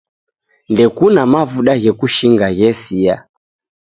[0.71, 3.15] Ndekuna mavuda ghekushinga ghesia